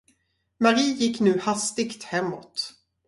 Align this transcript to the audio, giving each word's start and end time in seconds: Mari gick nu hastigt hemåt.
Mari 0.63 0.81
gick 0.97 1.19
nu 1.21 1.33
hastigt 1.45 2.01
hemåt. 2.11 2.59